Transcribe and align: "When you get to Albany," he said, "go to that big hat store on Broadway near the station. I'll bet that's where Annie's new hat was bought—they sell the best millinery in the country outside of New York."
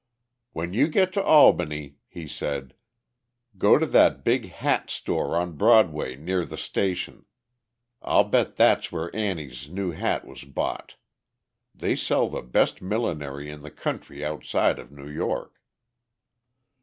"When 0.53 0.73
you 0.73 0.87
get 0.87 1.13
to 1.13 1.21
Albany," 1.21 1.97
he 2.07 2.27
said, 2.27 2.73
"go 3.59 3.77
to 3.77 3.85
that 3.85 4.23
big 4.23 4.49
hat 4.49 4.89
store 4.89 5.37
on 5.37 5.55
Broadway 5.57 6.15
near 6.15 6.43
the 6.43 6.57
station. 6.57 7.25
I'll 8.01 8.23
bet 8.23 8.55
that's 8.55 8.91
where 8.91 9.15
Annie's 9.15 9.69
new 9.69 9.91
hat 9.91 10.25
was 10.25 10.43
bought—they 10.43 11.95
sell 11.97 12.29
the 12.29 12.41
best 12.41 12.81
millinery 12.81 13.47
in 13.51 13.61
the 13.61 13.69
country 13.69 14.25
outside 14.25 14.79
of 14.79 14.91
New 14.91 15.07
York." 15.07 15.61